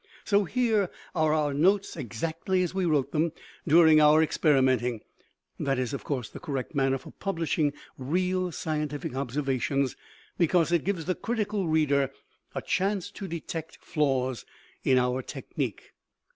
[0.23, 3.33] So here are our notes exactly as we wrote them
[3.67, 5.01] during our experimenting.
[5.59, 9.95] This is, of course, the correct manner for publishing real scientific observations,
[10.39, 12.09] because it gives the critical reader
[12.55, 14.43] a chance to detect flaws
[14.83, 15.93] in our technique!